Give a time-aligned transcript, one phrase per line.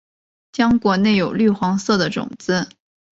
[0.51, 2.67] 浆果内有绿黄色的种子。